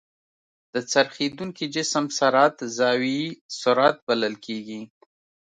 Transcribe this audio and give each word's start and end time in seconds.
د 0.73 0.75
څرخېدونکي 0.91 1.65
جسم 1.75 2.05
سرعت 2.17 2.55
زاويي 2.77 3.27
سرعت 3.59 3.97
بلل 4.07 4.35
کېږي. 4.45 4.81